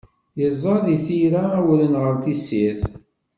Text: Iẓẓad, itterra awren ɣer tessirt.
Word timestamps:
Iẓẓad, 0.45 0.85
itterra 0.95 1.43
awren 1.57 1.93
ɣer 2.01 2.13
tessirt. 2.23 2.83